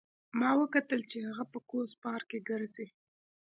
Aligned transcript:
ما 0.39 0.51
وکتل 0.61 1.01
چې 1.11 1.17
هغه 1.27 1.43
په 1.51 1.59
کوز 1.69 1.89
پارک 2.03 2.25
کې 2.31 2.39
ګرځي 2.49 2.87